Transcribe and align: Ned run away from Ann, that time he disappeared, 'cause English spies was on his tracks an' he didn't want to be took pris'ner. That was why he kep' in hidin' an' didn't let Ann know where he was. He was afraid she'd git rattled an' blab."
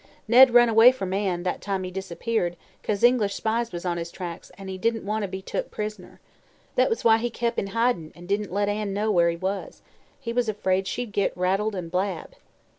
Ned 0.27 0.51
run 0.51 0.67
away 0.67 0.91
from 0.91 1.13
Ann, 1.13 1.43
that 1.43 1.61
time 1.61 1.83
he 1.83 1.91
disappeared, 1.91 2.57
'cause 2.81 3.03
English 3.03 3.35
spies 3.35 3.71
was 3.71 3.85
on 3.85 3.97
his 3.97 4.09
tracks 4.09 4.49
an' 4.57 4.67
he 4.67 4.75
didn't 4.75 5.05
want 5.05 5.21
to 5.21 5.27
be 5.27 5.43
took 5.43 5.69
pris'ner. 5.69 6.19
That 6.73 6.89
was 6.89 7.03
why 7.03 7.19
he 7.19 7.29
kep' 7.29 7.59
in 7.59 7.67
hidin' 7.67 8.11
an' 8.15 8.25
didn't 8.25 8.51
let 8.51 8.67
Ann 8.67 8.93
know 8.95 9.11
where 9.11 9.29
he 9.29 9.35
was. 9.37 9.83
He 10.19 10.33
was 10.33 10.49
afraid 10.49 10.87
she'd 10.87 11.11
git 11.11 11.37
rattled 11.37 11.75
an' 11.75 11.89
blab." 11.89 12.33